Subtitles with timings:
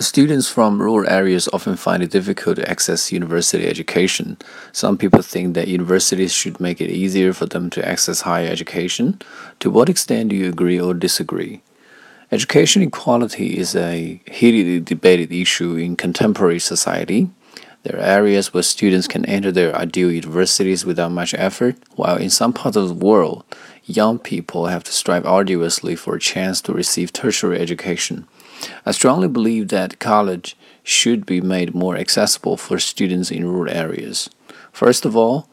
[0.00, 4.36] Students from rural areas often find it difficult to access university education.
[4.70, 9.20] Some people think that universities should make it easier for them to access higher education.
[9.58, 11.62] To what extent do you agree or disagree?
[12.30, 17.30] Education equality is a heatedly debated issue in contemporary society.
[17.84, 22.30] There are areas where students can enter their ideal universities without much effort, while in
[22.30, 23.44] some parts of the world,
[23.84, 28.26] young people have to strive arduously for a chance to receive tertiary education.
[28.84, 34.28] I strongly believe that college should be made more accessible for students in rural areas.
[34.72, 35.48] First of all,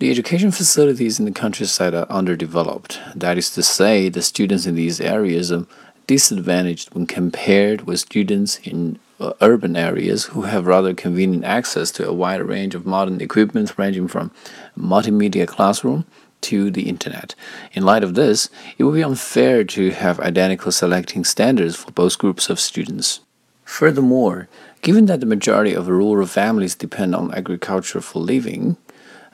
[0.00, 2.98] the education facilities in the countryside are underdeveloped.
[3.14, 5.66] That is to say, the students in these areas are
[6.10, 12.04] disadvantaged when compared with students in uh, urban areas who have rather convenient access to
[12.04, 14.32] a wide range of modern equipment ranging from
[14.76, 16.04] multimedia classroom
[16.40, 17.36] to the internet.
[17.74, 22.18] In light of this, it would be unfair to have identical selecting standards for both
[22.18, 23.20] groups of students.
[23.64, 24.48] Furthermore,
[24.82, 28.76] given that the majority of rural families depend on agriculture for living,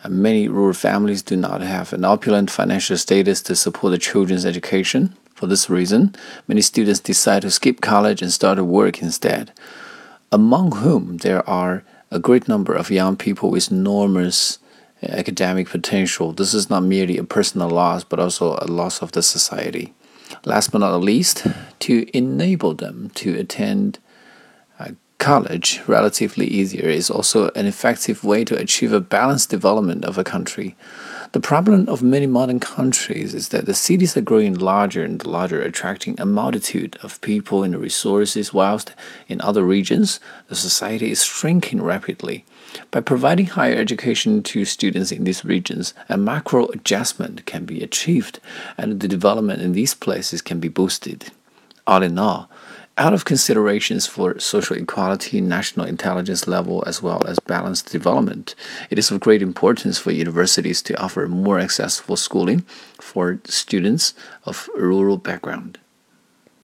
[0.07, 5.17] many rural families do not have an opulent financial status to support their children's education.
[5.37, 6.15] For this reason,
[6.49, 9.53] many students decide to skip college and start to work instead,
[10.33, 14.59] among whom there are a great number of young people with enormous
[15.03, 16.33] academic potential.
[16.33, 19.93] This is not merely a personal loss, but also a loss of the society.
[20.47, 21.47] Last but not least,
[21.81, 23.99] to enable them to attend
[24.79, 30.17] uh, college relatively easier is also an effective way to achieve a balanced development of
[30.17, 30.77] a country.
[31.37, 35.61] The problem of many modern countries is that the cities are growing larger and larger,
[35.61, 38.95] attracting a multitude of people and resources, whilst
[39.29, 42.47] in other regions, the society is shrinking rapidly.
[42.91, 48.41] By providing higher education to students in these regions, a macro adjustment can be achieved
[48.79, 51.33] and the development in these places can be boosted.
[51.87, 52.49] All in all,
[52.99, 58.55] out of considerations for social equality, national intelligence level, as well as balanced development,
[58.91, 62.61] it is of great importance for universities to offer more accessible schooling
[63.01, 64.15] for students
[64.45, 65.79] of rural background.